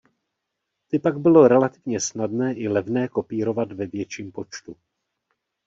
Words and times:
Ty 0.87 0.99
pak 0.99 1.17
bylo 1.19 1.47
relativně 1.47 1.99
snadné 1.99 2.53
i 2.53 2.67
levné 2.67 3.07
kopírovat 3.07 3.71
ve 3.71 3.85
větším 3.85 4.31
počtu. 4.31 4.75